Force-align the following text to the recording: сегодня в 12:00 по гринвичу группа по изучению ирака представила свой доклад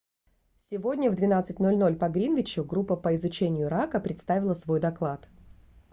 сегодня 0.57 1.11
в 1.11 1.13
12:00 1.13 1.95
по 1.97 2.09
гринвичу 2.09 2.63
группа 2.63 2.95
по 2.95 3.13
изучению 3.13 3.67
ирака 3.67 3.99
представила 3.99 4.55
свой 4.55 4.79
доклад 4.79 5.29